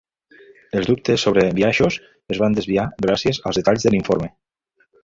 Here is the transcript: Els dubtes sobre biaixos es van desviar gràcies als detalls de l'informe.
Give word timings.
Els 0.79 0.87
dubtes 0.91 1.25
sobre 1.27 1.43
biaixos 1.59 1.99
es 2.35 2.43
van 2.45 2.59
desviar 2.59 2.89
gràcies 3.09 3.45
als 3.51 3.63
detalls 3.65 3.89
de 3.89 3.97
l'informe. 3.97 4.35